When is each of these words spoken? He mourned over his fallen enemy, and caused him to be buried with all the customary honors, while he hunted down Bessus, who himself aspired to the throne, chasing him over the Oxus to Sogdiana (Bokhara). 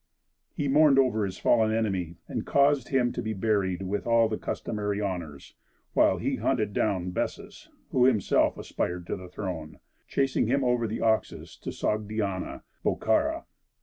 He 0.55 0.67
mourned 0.67 0.97
over 0.97 1.25
his 1.25 1.37
fallen 1.37 1.71
enemy, 1.71 2.15
and 2.27 2.43
caused 2.43 2.87
him 2.87 3.11
to 3.11 3.21
be 3.21 3.33
buried 3.33 3.83
with 3.83 4.07
all 4.07 4.27
the 4.27 4.37
customary 4.39 4.99
honors, 4.99 5.53
while 5.93 6.17
he 6.17 6.37
hunted 6.37 6.73
down 6.73 7.11
Bessus, 7.11 7.69
who 7.91 8.05
himself 8.05 8.57
aspired 8.57 9.05
to 9.05 9.15
the 9.15 9.29
throne, 9.29 9.77
chasing 10.07 10.47
him 10.47 10.63
over 10.63 10.87
the 10.87 11.01
Oxus 11.01 11.55
to 11.57 11.69
Sogdiana 11.71 12.63
(Bokhara). 12.83 13.43